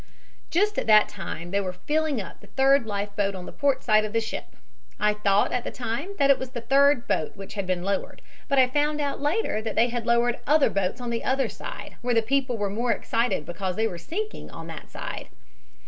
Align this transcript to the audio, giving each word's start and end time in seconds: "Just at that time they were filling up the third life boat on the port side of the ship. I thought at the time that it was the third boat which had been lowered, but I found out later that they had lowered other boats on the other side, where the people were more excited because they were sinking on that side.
"Just 0.49 0.79
at 0.79 0.87
that 0.87 1.09
time 1.09 1.51
they 1.51 1.61
were 1.61 1.71
filling 1.73 2.19
up 2.19 2.39
the 2.41 2.47
third 2.47 2.87
life 2.87 3.15
boat 3.15 3.35
on 3.35 3.45
the 3.45 3.51
port 3.51 3.83
side 3.83 4.03
of 4.03 4.13
the 4.13 4.19
ship. 4.19 4.55
I 4.99 5.13
thought 5.13 5.51
at 5.51 5.63
the 5.63 5.69
time 5.69 6.15
that 6.17 6.31
it 6.31 6.39
was 6.39 6.49
the 6.49 6.61
third 6.61 7.07
boat 7.07 7.37
which 7.37 7.53
had 7.53 7.67
been 7.67 7.83
lowered, 7.83 8.23
but 8.49 8.57
I 8.57 8.67
found 8.67 8.99
out 8.99 9.21
later 9.21 9.61
that 9.61 9.75
they 9.75 9.89
had 9.89 10.07
lowered 10.07 10.39
other 10.47 10.71
boats 10.71 10.99
on 11.01 11.11
the 11.11 11.23
other 11.23 11.49
side, 11.49 11.97
where 12.01 12.15
the 12.15 12.23
people 12.23 12.57
were 12.57 12.67
more 12.71 12.91
excited 12.91 13.45
because 13.45 13.75
they 13.75 13.87
were 13.87 13.99
sinking 13.99 14.49
on 14.49 14.65
that 14.65 14.89
side. 14.89 15.27